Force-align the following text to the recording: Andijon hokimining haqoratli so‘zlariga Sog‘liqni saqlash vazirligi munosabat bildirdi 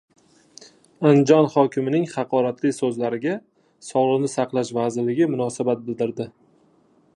Andijon 1.09 1.49
hokimining 1.55 2.07
haqoratli 2.13 2.71
so‘zlariga 2.79 3.37
Sog‘liqni 3.89 4.33
saqlash 4.39 4.75
vazirligi 4.81 5.31
munosabat 5.35 5.87
bildirdi 5.91 6.31